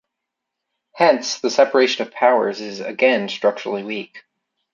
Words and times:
Hence, 0.93 1.37
the 1.41 1.51
separation 1.51 2.07
of 2.07 2.11
powers 2.11 2.59
is 2.59 2.79
again 2.79 3.29
structurally 3.29 3.83
weak. 3.83 4.23